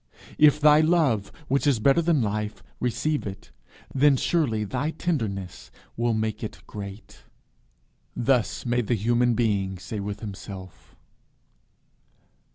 [0.39, 3.51] If thy love, which is better than life, receive it,
[3.93, 7.21] then surely thy tenderness will make it great."
[8.15, 10.95] Thus may the Human Being say with himself.